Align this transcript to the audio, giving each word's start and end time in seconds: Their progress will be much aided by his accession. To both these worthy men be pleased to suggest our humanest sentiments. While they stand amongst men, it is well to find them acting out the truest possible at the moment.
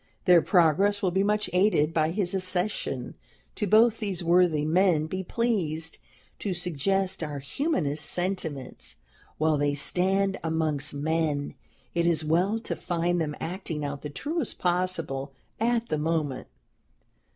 Their 0.25 0.41
progress 0.41 1.03
will 1.03 1.11
be 1.11 1.21
much 1.23 1.47
aided 1.53 1.93
by 1.93 2.09
his 2.09 2.33
accession. 2.33 3.13
To 3.53 3.67
both 3.67 3.99
these 3.99 4.23
worthy 4.23 4.65
men 4.65 5.05
be 5.05 5.23
pleased 5.23 5.99
to 6.39 6.55
suggest 6.55 7.21
our 7.21 7.37
humanest 7.37 8.07
sentiments. 8.07 8.95
While 9.37 9.57
they 9.57 9.75
stand 9.75 10.39
amongst 10.43 10.91
men, 10.95 11.53
it 11.93 12.07
is 12.07 12.25
well 12.25 12.59
to 12.61 12.75
find 12.75 13.21
them 13.21 13.35
acting 13.39 13.85
out 13.85 14.01
the 14.01 14.09
truest 14.09 14.57
possible 14.57 15.33
at 15.59 15.89
the 15.89 15.99
moment. 15.99 16.47